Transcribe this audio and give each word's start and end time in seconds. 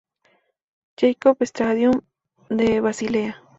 Jakob 0.97 1.37
Stadium 1.45 2.01
de 2.49 2.79
Basilea. 2.81 3.39